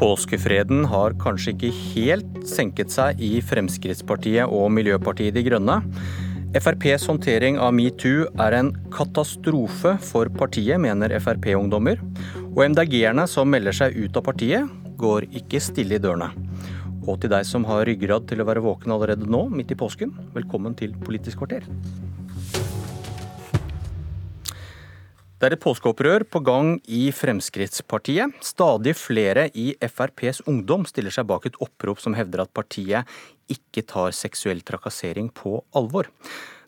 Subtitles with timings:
[0.00, 5.76] Påskefreden har kanskje ikke helt senket seg i Fremskrittspartiet og Miljøpartiet De Grønne.
[6.56, 12.00] FrPs håndtering av metoo er en katastrofe for partiet, mener Frp-ungdommer.
[12.48, 16.32] Og MDG-erne som melder seg ut av partiet, går ikke stille i dørene.
[17.04, 20.16] Og til deg som har ryggrad til å være våken allerede nå, midt i påsken,
[20.32, 21.68] velkommen til Politisk kvarter.
[25.40, 28.34] Det er et påskeopprør på gang i Fremskrittspartiet.
[28.44, 33.08] Stadig flere i FrPs ungdom stiller seg bak et opprop som hevder at partiet
[33.48, 36.10] ikke tar seksuell trakassering på alvor.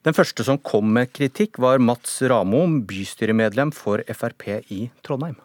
[0.09, 5.37] Den første som kom med kritikk, var Mats Ramom, bystyremedlem for Frp i Trondheim.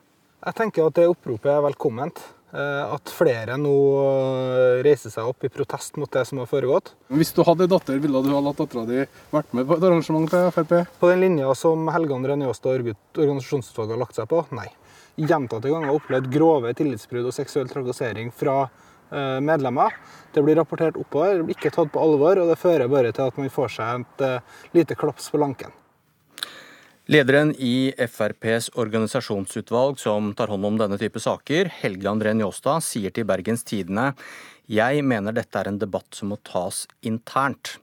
[0.48, 2.24] Jeg tenker at det oppropet er velkomment.
[2.56, 6.94] Eh, at flere nå eh, reiser seg opp i protest mot det som har foregått.
[7.12, 9.02] Hvis du hadde datter, ville du ha latt dattera di
[9.34, 10.72] vært med på et arrangement til Frp?
[11.02, 14.70] På den linja som Helgan Rønjåstad Njåstad organisasjonsutvalget har lagt seg på, nei.
[15.20, 19.98] Gjentatte ganger har opplevd grove tillitsbrudd og seksuell trakassering fra eh, medlemmer.
[20.32, 23.52] Det blir rapportert oppover, ikke tatt på alvor, og det fører bare til at man
[23.52, 25.76] får seg et lite klaps på lanken.
[27.08, 33.14] Lederen i FrPs organisasjonsutvalg som tar hånd om denne type saker, Helge André Njåstad, sier
[33.16, 34.10] til Bergens Tidende
[34.68, 37.78] jeg mener dette er en debatt som må tas internt.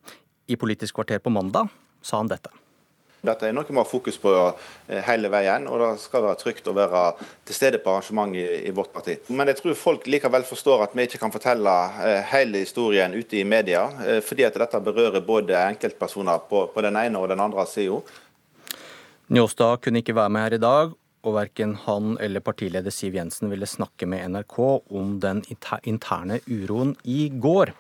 [0.45, 1.73] I Politisk kvarter på mandag
[2.05, 2.53] sa han dette.
[3.25, 6.69] Dette er noe vi har fokus på eh, hele veien, og det skal være trygt
[6.69, 7.05] å være
[7.49, 9.17] til stede på arrangement i, vårt parti.
[9.33, 11.73] Men jeg tror folk likevel forstår at vi ikke kan fortelle
[12.05, 16.85] eh, hele historien ute i media, eh, fordi at dette berører både enkeltpersoner på, på
[16.85, 18.03] den ene og den andre sida.
[19.33, 20.91] Njåstad kunne ikke være med her i dag,
[21.25, 24.59] og verken han eller partileder Siv Jensen ville snakke med NRK
[24.93, 25.41] om den
[25.89, 27.73] interne uroen i går.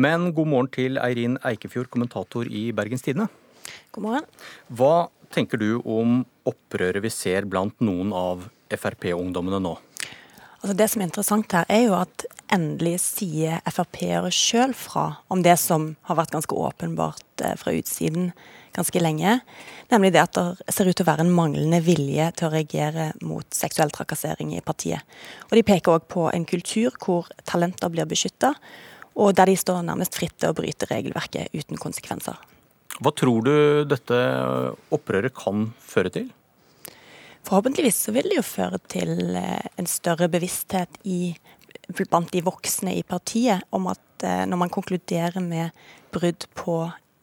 [0.00, 3.28] Men god morgen til Eirin Eikefjord, kommentator i Bergens Tidende.
[3.92, 4.30] God morgen.
[4.72, 9.74] Hva tenker du om opprøret vi ser blant noen av Frp-ungdommene nå?
[10.62, 15.44] Altså det som er interessant her, er jo at endelig sier Frp-ere sjøl fra om
[15.44, 18.30] det som har vært ganske åpenbart eh, fra utsiden
[18.76, 19.38] ganske lenge.
[19.92, 23.10] Nemlig det at det ser ut til å være en manglende vilje til å reagere
[23.24, 25.04] mot seksuell trakassering i partiet.
[25.50, 28.54] Og De peker òg på en kultur hvor talenter blir beskytta,
[29.12, 32.38] og der de står nærmest fritt til å bryte regelverket uten konsekvenser.
[33.02, 33.54] Hva tror du
[33.88, 34.16] dette
[34.92, 36.30] opprøret kan føre til?
[37.42, 41.34] Forhåpentligvis så vil det jo føre til eh, en større bevissthet i,
[42.04, 45.74] blant de voksne i partiet om at eh, når man konkluderer med
[46.14, 46.76] brudd på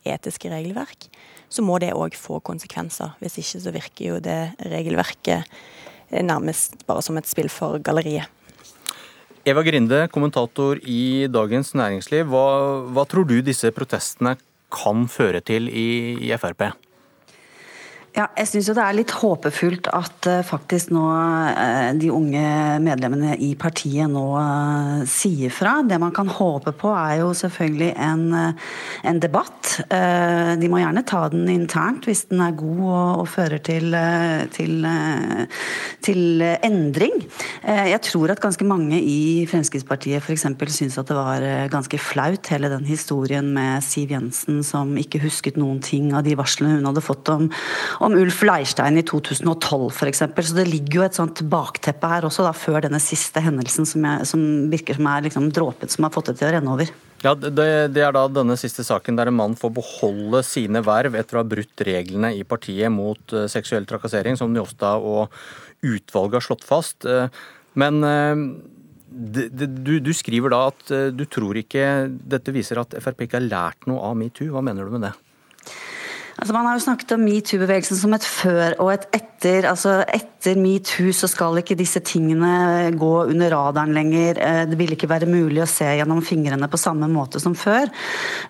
[0.08, 1.08] etiske regelverk,
[1.50, 3.16] så må det òg få konsekvenser.
[3.20, 8.30] Hvis ikke så virker jo det regelverket eh, nærmest bare som et spill for galleriet.
[9.48, 12.28] Eva Grinde, kommentator i Dagens Næringsliv.
[12.30, 12.46] Hva,
[12.92, 14.36] hva tror du disse protestene
[14.70, 15.90] kan føre til i,
[16.28, 16.68] i Frp?
[18.18, 22.42] Ja, jeg syns det er litt håpefullt at uh, faktisk nå uh, de unge
[22.82, 25.76] medlemmene i partiet nå uh, sier fra.
[25.86, 28.26] Det man kan håpe på er jo selvfølgelig en,
[29.06, 29.56] en debatt.
[30.60, 33.94] de må gjerne ta den internt hvis den er god og, og fører til,
[34.56, 34.88] til,
[36.06, 37.16] til endring.
[37.64, 40.48] jeg tror at ganske mange i Fremskrittspartiet f.eks.
[40.74, 45.60] syns at det var ganske flaut hele den historien med Siv Jensen som ikke husket
[45.60, 47.50] noen ting av de varslene hun hadde fått om
[48.00, 50.24] om Ulf Leirstein i 2012 f.eks.
[50.24, 54.08] Så det ligger jo et sånt bakteppe her også, da, før denne siste hendelsen som,
[54.08, 56.94] jeg, som virker som er liksom dråpen som har fått det til å renne over.
[57.20, 57.52] Ja, det,
[57.92, 61.44] det, er da denne siste saken der en mann får beholde sine verv etter å
[61.44, 65.36] ha brutt reglene i partiet mot uh, seksuell trakassering, som Njåstad og
[65.84, 67.04] utvalget har slått fast.
[67.04, 67.28] Uh,
[67.80, 68.00] men
[69.10, 73.46] det, du, du, skriver da at du tror ikke dette viser at Frp ikke har
[73.46, 74.50] lært noe av metoo.
[74.56, 75.14] Hva mener du med det?
[76.40, 79.66] Altså Man har jo snakket om metoo-bevegelsen som et før og et etter.
[79.68, 84.40] altså Etter metoo så skal ikke disse tingene gå under radaren lenger.
[84.40, 87.92] Eh, det vil ikke være mulig å se gjennom fingrene på samme måte som før.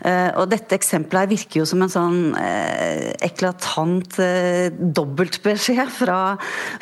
[0.05, 4.19] Eh, og Dette eksempelet her virker jo som en sånn eh, eklatant
[4.99, 6.19] dobbeltbeskjed fra,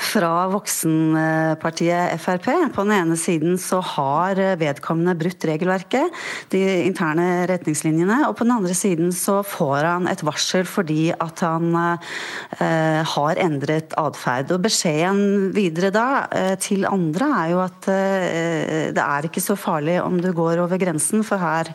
[0.09, 2.51] fra voksenpartiet Frp.
[2.75, 6.19] På den ene siden så har vedkommende brutt regelverket,
[6.51, 8.25] de interne retningslinjene.
[8.27, 13.41] Og på den andre siden så får han et varsel fordi at han eh, har
[13.44, 14.53] endret atferd.
[14.63, 19.99] Beskjeden videre da eh, til andre er jo at eh, det er ikke så farlig
[20.03, 21.73] om du går over grensen, for her,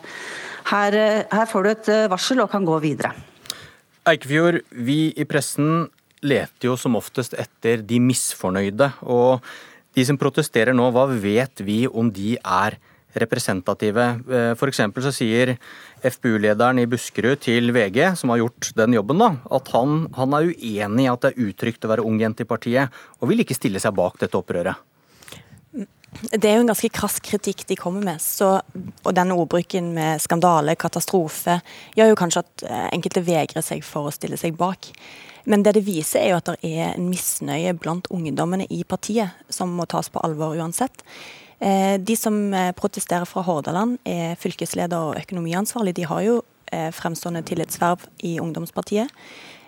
[0.71, 0.99] her,
[1.31, 3.13] her får du et varsel og kan gå videre.
[4.09, 5.85] Eikefjord, vi i pressen
[6.23, 8.89] leter jo som oftest etter de misfornøyde.
[9.07, 9.43] Og
[9.95, 12.79] de som protesterer nå, hva vet vi om de er
[13.21, 14.05] representative?
[14.53, 14.81] F.eks.
[15.05, 15.55] så sier
[16.03, 19.29] FPU-lederen i Buskerud til VG, som har gjort den jobben, da,
[19.59, 22.49] at han, han er uenig i at det er utrygt å være ung jente i
[22.49, 24.89] partiet, og vil ikke stille seg bak dette opprøret.
[26.13, 28.21] Det er jo en ganske krass kritikk de kommer med.
[28.21, 28.47] Så,
[29.03, 31.59] og denne ordbruken med skandale, katastrofe,
[31.97, 34.91] gjør jo kanskje at eh, enkelte vegrer seg for å stille seg bak.
[35.49, 39.33] Men det det viser, er jo at det er en misnøye blant ungdommene i partiet,
[39.51, 41.03] som må tas på alvor uansett.
[41.63, 45.95] Eh, de som eh, protesterer fra Hordaland, er fylkesleder og økonomiansvarlig.
[46.01, 46.41] De har jo
[46.73, 49.11] fremstående tillitsverv i ungdomspartiet.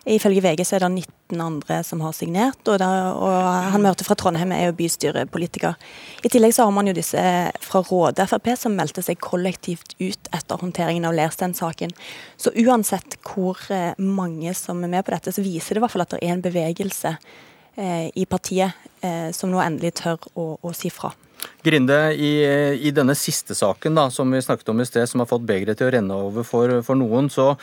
[0.05, 3.89] Ifølge VG så er det 19 andre som har signert, og, der, og han vi
[3.89, 5.73] hørte fra Trondheim er jo bystyrepolitiker.
[6.21, 7.23] I tillegg så har man jo disse
[7.65, 11.95] fra Råde Frp som meldte seg kollektivt ut etter håndteringen av Lersten-saken.
[12.37, 15.95] Så uansett hvor eh, mange som er med på dette, så viser det i hvert
[15.95, 20.51] fall at det er en bevegelse eh, i partiet eh, som nå endelig tør å,
[20.61, 21.15] å si fra.
[21.65, 22.31] Grinde, i,
[22.77, 25.79] i, denne siste saken da, som vi snakket om i sted, som har fått begeret
[25.79, 27.53] til å renne over for, for noen, så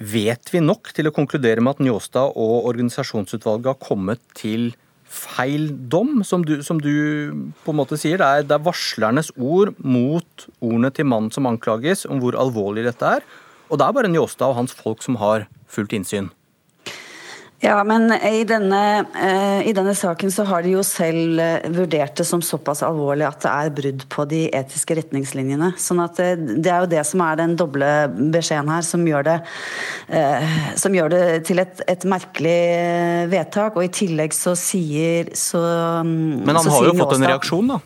[0.00, 4.70] Vet vi nok til å konkludere med at Njåstad og organisasjonsutvalget har kommet til
[5.04, 8.16] feil dom, som du, som du på en måte sier?
[8.16, 12.86] Det er, det er varslernes ord mot ordene til mannen som anklages, om hvor alvorlig
[12.88, 13.26] dette er.
[13.68, 16.32] Og det er bare Njåstad og hans folk som har fullt innsyn.
[17.60, 22.16] Ja, men i denne, eh, i denne, saken så har de jo selv eh, vurdert
[22.16, 25.74] det som såpass alvorlig at det er brudd på de etiske retningslinjene.
[25.76, 27.90] Sånn at det, eh, det er jo det som er den doble
[28.32, 29.36] beskjeden her, som gjør det,
[30.80, 32.56] som gjør det til et, et, merkelig
[33.28, 33.76] vedtak.
[33.76, 35.60] Og i tillegg så sier så
[36.00, 37.82] mm, Men han har jo fått en reaksjon, da?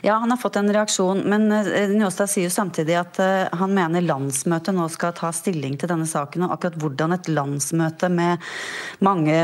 [0.00, 3.74] Ja, han har fått en reaksjon, men eh, Njåstad sier jo samtidig at eh, han
[3.74, 6.46] mener landsmøtet nå skal ta stilling til denne saken.
[6.46, 8.44] Og akkurat hvordan et landsmøte med
[9.04, 9.40] mange,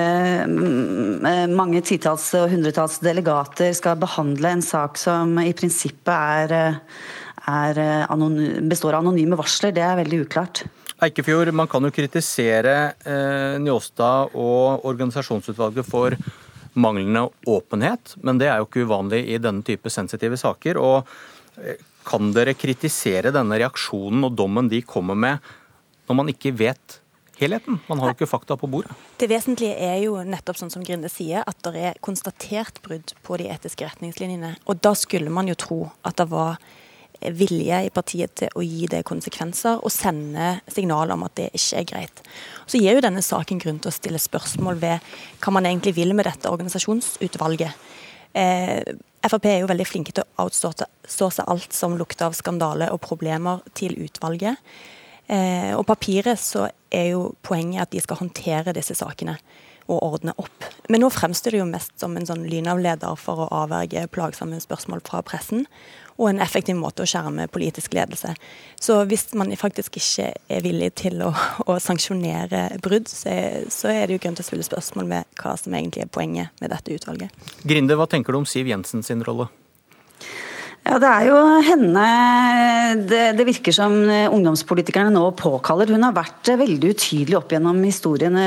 [0.47, 6.81] mm, eh, mange titalls og hundretalls delegater skal behandle en sak som i prinsippet er,
[7.51, 7.83] er
[8.71, 10.65] består av anonyme varsler, det er veldig uklart.
[11.03, 16.15] Eikefjord, man kan jo kritisere eh, Njåstad og organisasjonsutvalget for
[16.75, 20.81] manglende åpenhet, men det er jo ikke uvanlig i denne type sensitive saker.
[20.81, 21.09] og
[21.63, 25.55] eh, Kan dere kritisere denne reaksjonen og dommen de kommer med,
[26.09, 26.99] når man ikke vet
[27.41, 27.81] helheten?
[27.89, 28.93] Man har jo ikke fakta på bordet.
[29.19, 33.39] Det vesentlige er jo nettopp sånn som Grinde sier, at det er konstatert brudd på
[33.41, 34.57] de etiske retningslinjene.
[34.69, 36.61] Og da skulle man jo tro at det var
[37.21, 41.81] vilje i partiet til å gi det konsekvenser og sende signaler om at det ikke
[41.81, 42.23] er greit.
[42.67, 46.15] Så gir jo denne saken grunn til å stille spørsmål ved hva man egentlig vil
[46.17, 47.85] med dette organisasjonsutvalget.
[48.35, 48.95] Eh,
[49.25, 53.63] Frp er jo veldig flinke til å outsource alt som lukter av skandale og problemer
[53.79, 54.61] til utvalget.
[55.25, 59.39] Eh, og papiret så er jo poenget at de skal håndtere disse sakene
[59.89, 60.67] og ordne opp.
[60.89, 65.05] Men nå fremstår det jo mest som en sånn lynavleder for å avverge plagsomme spørsmål
[65.05, 65.67] fra pressen
[66.17, 68.35] og en effektiv måte å skjerme politisk ledelse.
[68.81, 71.33] Så hvis man faktisk ikke er villig til å,
[71.71, 75.35] å sanksjonere brudd, så er, så er, det jo grunn til å stille spørsmål med
[75.41, 77.45] hva som egentlig er poenget med dette utvalget.
[77.65, 79.49] Grinde, hva tenker du om Siv Jensen sin rolle?
[80.85, 82.03] Ja, Det er jo henne
[83.09, 85.89] det, det, virker som ungdomspolitikerne nå påkaller.
[85.89, 88.43] Hun har vært veldig utydelig opp gjennom historiene,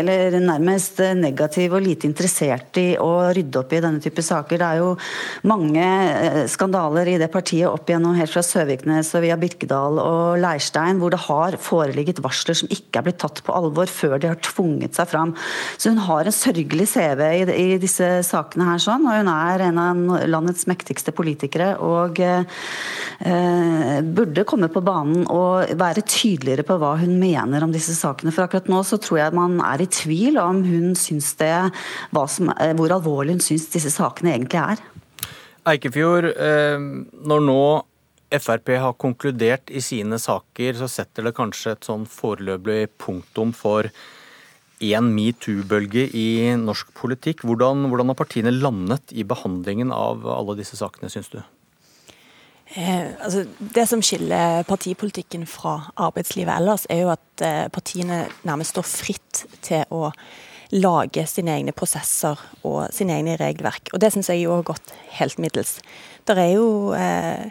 [0.00, 4.58] eller nærmest negativ og lite interessert i å rydde opp i denne type saker.
[4.58, 4.88] Det er jo
[5.46, 10.42] mange eh, skandaler i det partiet opp gjennom helt fra Søviknes og via Birkedal og
[10.42, 14.32] Leirstein, hvor det har foreligget varsler som ikke er blitt tatt på alvor før de
[14.32, 15.36] har tvunget seg fram.
[15.78, 19.68] Så hun har en sørgelig CV i, i disse sakene her, sånn, og hun er
[19.70, 26.78] en av landets mektigste politikere og eh, burde komme på banen og være tydeligere på
[26.80, 28.34] hva hun mener om disse sakene.
[28.34, 31.54] For akkurat nå så tror jeg man er i tvil om hun syns det,
[32.12, 34.84] som, eh, hvor alvorlig hun syns disse sakene egentlig er.
[35.66, 36.78] Eikefjord, eh,
[37.26, 37.62] når nå
[38.36, 43.86] Frp har konkludert i sine saker, så setter det kanskje et sånn foreløpig punktum for
[44.84, 46.28] en metoo-bølge i
[46.60, 47.44] norsk politikk.
[47.46, 51.40] Hvordan, hvordan, har partiene landet i behandlingen av alle disse sakene, syns du?
[52.74, 53.44] Eh, altså,
[53.74, 59.44] det som skiller partipolitikken fra arbeidslivet ellers, er jo at eh, partiene nærmest står fritt
[59.62, 60.10] til å
[60.74, 63.92] lage sine egne prosesser og sine egne regelverk.
[63.94, 65.78] Og det syns jeg jo har gått helt middels.
[66.26, 66.68] Det er jo
[66.98, 67.46] eh,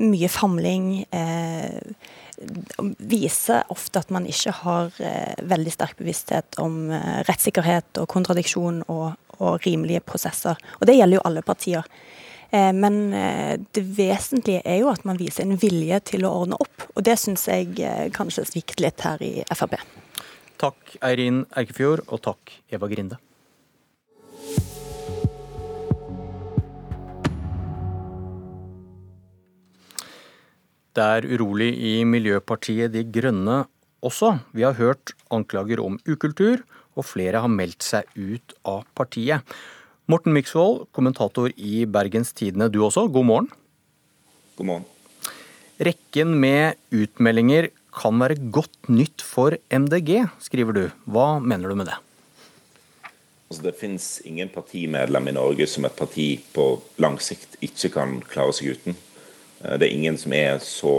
[0.00, 1.04] mye famling.
[1.10, 1.80] Eh,
[2.98, 8.82] viser ofte at man ikke har eh, veldig sterk bevissthet om eh, rettssikkerhet og kontradiksjon
[8.92, 10.58] og, og rimelige prosesser.
[10.80, 11.88] Og det gjelder jo alle partier.
[12.50, 16.58] Eh, men eh, det vesentlige er jo at man viser en vilje til å ordne
[16.62, 19.78] opp, og det syns jeg eh, kanskje svikter litt her i Frp.
[20.62, 23.18] Takk Eirin Eikefjord, og takk Eva Grinde.
[30.96, 33.66] Det er urolig i Miljøpartiet De Grønne
[34.06, 34.38] også.
[34.56, 36.62] Vi har hørt anklager om ukultur,
[36.96, 39.44] og flere har meldt seg ut av partiet.
[40.06, 43.48] Morten Myksvold, kommentator i Bergens Tidende du også, god morgen.
[44.54, 44.84] God morgen.
[45.82, 50.84] Rekken med utmeldinger kan være godt nytt for MDG, skriver du.
[51.10, 51.96] Hva mener du med det?
[53.50, 56.68] Altså, det finnes ingen partimedlem i Norge som et parti på
[57.02, 58.94] lang sikt ikke kan klare seg uten.
[59.64, 60.94] Eh, det er ingen som er så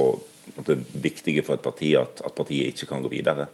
[0.57, 3.47] måte, viktige for et parti at, at, partiet ikke kan gå videre.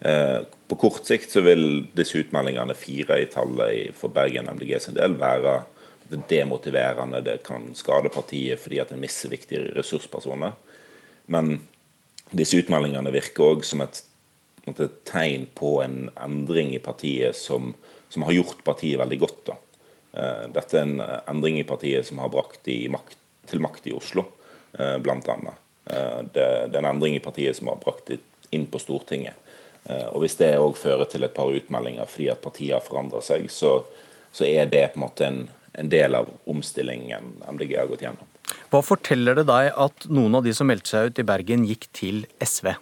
[0.00, 4.96] Eh, på kort sikt så vil disse utmeldingene, fire i tallet for Bergen MDG sin
[4.96, 5.62] del, være
[6.28, 7.22] demotiverende.
[7.24, 10.56] Det kan skade partiet fordi at en mister viktige ressurspersoner.
[11.26, 11.56] Men
[12.34, 14.02] disse utmeldingene virker òg som et,
[14.68, 17.72] et, tegn på en endring i partiet som,
[18.12, 19.40] som har gjort partiet veldig godt.
[19.50, 19.58] Da.
[20.14, 20.98] Eh, dette er en
[21.30, 24.26] endring i partiet som har brakt makt, til makt i Oslo,
[24.78, 25.38] eh, bl.a.
[25.84, 28.16] Det, det er en endring i partiet som har brakt de
[28.56, 29.36] inn på Stortinget.
[29.84, 33.20] Eh, og Hvis det òg fører til et par utmeldinger fordi at partiet har forandra
[33.24, 33.82] seg, så,
[34.32, 35.42] så, er det på en måte en,
[35.74, 38.30] en, del av omstillingen MDG har gått gjennom.
[38.72, 41.88] Hva forteller det deg at noen av de som meldte seg ut i Bergen, gikk
[41.96, 42.74] til SV?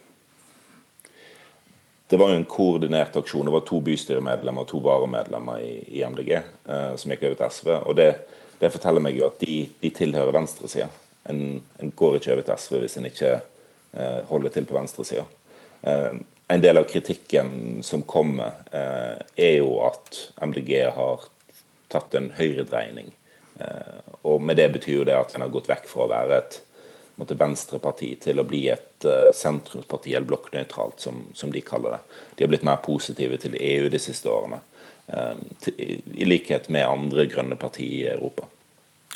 [2.13, 3.47] Det var jo en koordinert aksjon.
[3.49, 7.55] Det var to bystyremedlemmer og to varamedlemmer i, i MDG eh, som gikk over til
[7.57, 7.71] SV.
[7.79, 8.11] og det,
[8.61, 10.91] det forteller meg jo at de, de tilhører venstresida.
[11.31, 15.25] En, en, går ikke over til SV hvis en ikke eh, holder til på venstresida.
[15.89, 16.21] Eh,
[16.53, 21.25] en del av kritikken som kommer, eh, er jo at MDG har
[21.89, 23.13] tatt en høyredreining.
[23.61, 26.39] Eh, og med det betyr jo det at en har gått vekk fra å være
[26.39, 26.61] et
[27.21, 32.01] måtte, venstreparti til å bli et uh, sentrumsparti, eller blokknøytralt, som, som, de kaller det.
[32.37, 34.63] De har blitt mer positive til EU de siste årene,
[35.77, 38.47] i likhet med andre grønne partier i Europa.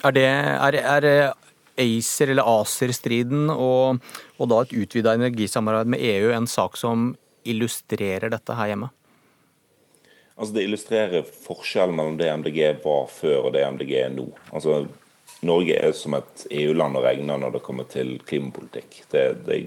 [0.05, 1.07] Er det, er, er
[1.81, 4.03] ACER eller ACER-striden og,
[4.37, 7.15] og, da et utvida energisamarbeid med EU en sak som
[7.53, 8.91] illustrerer dette her hjemme?
[10.37, 14.29] Altså Det illustrerer forskjellen mellom det MDG var før og det MDG er nå.
[14.53, 14.83] Altså
[15.47, 18.99] Norge er som et EU-land å regne når det kommer til klimapolitikk.
[19.13, 19.61] Det, det,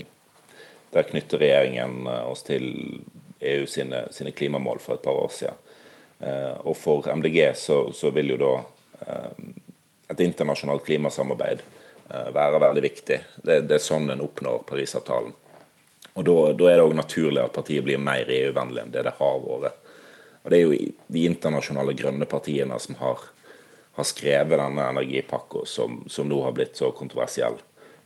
[0.94, 2.70] der knytter regjeringen eh, oss til
[3.40, 5.66] EU sine, sine, klimamål for et par år siden.
[6.20, 8.54] Eh, og for MDG så, så vil jo da
[9.06, 9.44] eh,
[10.10, 11.66] et internasjonalt klimasamarbeid
[12.10, 13.18] være veldig viktig.
[13.46, 15.36] Det, det er sånn en oppnår Parisavtalen.
[16.20, 19.38] Og Da, er det òg naturlig at partiet blir mer EU-vennlig enn det det har
[19.40, 19.78] vært.
[20.44, 23.24] Og Det er jo de internasjonale grønne partiene som har,
[23.96, 27.56] har skrevet denne energipakka, som, som, nå har blitt så kontroversiell.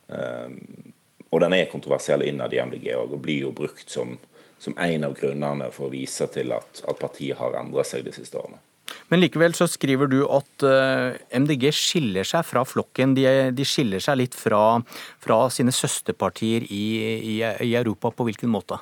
[0.07, 0.93] Um,
[1.33, 4.17] og den er kontroversiell innad i MDG og blir jo brukt som,
[4.61, 8.13] som en av grunnene for å vise til at, at partiet har endret seg de
[8.13, 8.61] siste årene.
[9.13, 13.11] Men likevel så skriver du at eh, MDG skiller seg fra flokken.
[13.13, 14.79] De, de skiller seg litt fra,
[15.21, 16.87] fra sine søsterpartier i,
[17.35, 18.09] i, i, Europa.
[18.09, 18.79] På hvilken måte?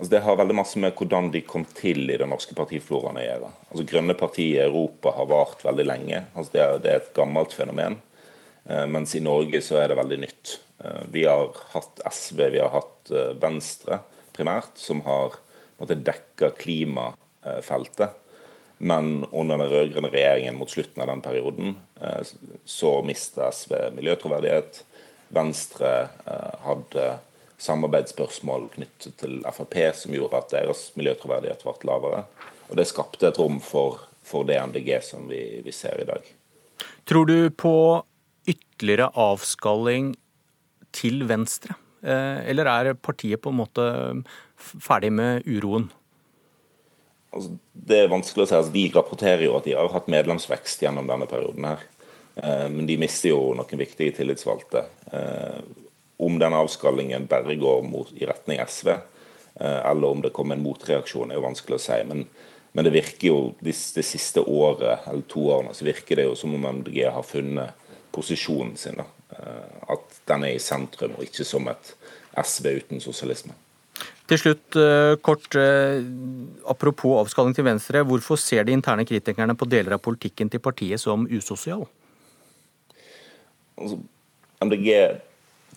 [0.00, 3.28] Altså det har veldig masse med hvordan de kom til i den norske partifloraen å
[3.28, 3.54] gjøre.
[3.70, 6.24] Altså Grønne partier i Europa har vart veldig lenge.
[6.34, 8.00] Altså det, er, det er et gammelt fenomen.
[8.66, 10.58] Uh, mens i Norge så er det veldig nytt.
[10.82, 14.02] Uh, vi har hatt SV, vi har hatt Venstre
[14.34, 15.38] primært, som har
[15.86, 18.24] dekka klimafeltet.
[18.78, 22.20] Men under den rød-grønne regjeringen mot slutten av den perioden eh,
[22.64, 24.84] så mista SV miljøtroverdighet.
[25.34, 25.94] Venstre
[26.26, 27.08] eh, hadde
[27.58, 32.22] samarbeidsspørsmål knyttet til Frp som gjorde at deres miljøtroverdighet ble lavere.
[32.68, 36.22] Og det skapte et rom for, for det MDG som vi, vi ser i dag.
[37.08, 37.74] Tror du på
[38.48, 40.12] ytterligere avskalling
[40.94, 41.74] til venstre?
[42.02, 43.86] Eh, eller er partiet på en måte
[44.58, 45.88] ferdig med uroen?
[47.38, 48.56] Altså, Det er vanskelig å si.
[48.58, 51.64] Altså, de rapporterer jo at de har hatt medlemsvekst gjennom denne perioden.
[51.64, 51.86] her.
[52.36, 54.84] Eh, men de mister jo noen viktige tillitsvalgte.
[55.12, 55.60] Eh,
[56.18, 60.62] om den avskallingen bare går mot, i retning SV, eh, eller om det kommer en
[60.62, 61.98] motreaksjon, er jo vanskelig å si.
[62.08, 62.24] Men,
[62.72, 66.34] men det virker jo det, det, siste året eller to årene så virker det jo
[66.38, 68.98] som om MDG har funnet posisjonen sin.
[68.98, 69.06] Da.
[69.38, 71.94] Eh, at den er i sentrum, og ikke som et
[72.38, 73.54] SV uten sosialisme.
[74.28, 76.04] Til slutt, eh, kort, eh,
[76.68, 78.04] apropos avskalling til Venstre.
[78.04, 81.86] Hvorfor ser de interne kritikerne på deler av politikken til partiet som usosial?
[83.78, 83.98] Altså,
[84.60, 85.20] MDG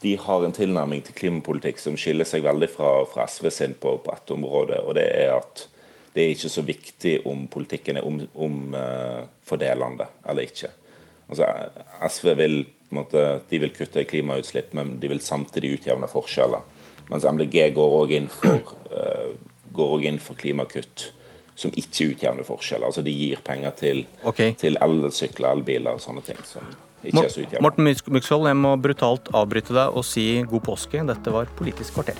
[0.02, 3.98] de har en tilnærming til klimapolitikk som skiller seg veldig fra, fra SV sin på,
[4.04, 4.82] på ett område.
[4.84, 5.68] og Det er at
[6.14, 10.72] det er ikke så viktig om politikken er omfordelende om, uh, eller ikke.
[11.30, 11.48] Altså,
[12.10, 16.66] SV vil, måte, vil kutte klimautslipp, men de vil samtidig utjevne forskjeller.
[17.10, 21.10] Mens MDG går òg inn, uh, inn, for klimakutt
[21.56, 22.90] som ikke utjevner forskjeller.
[22.90, 24.56] Altså De gir penger til, okay.
[24.60, 26.40] til elsykler, elbiler og sånne ting.
[26.48, 26.66] som
[27.04, 27.66] ikke er så utjevnende.
[27.66, 31.02] Morten Myksvold, jeg må brutalt avbryte deg og si god påske.
[31.08, 32.20] Dette var Politisk kvarter.